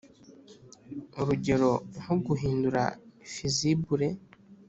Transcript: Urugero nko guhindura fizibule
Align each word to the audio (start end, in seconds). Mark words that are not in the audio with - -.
Urugero 1.19 1.71
nko 2.01 2.15
guhindura 2.25 2.83
fizibule 3.31 4.07